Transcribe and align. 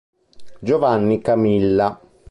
Giovanni 0.63 1.21
Camilla 1.21 2.01